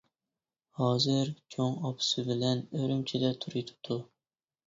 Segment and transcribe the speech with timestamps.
[0.79, 1.27] ھازىر
[1.57, 3.99] چوڭ ئاپىسى بىلەن ئۈرۈمچىدە تۇرۇۋېتىپتۇ.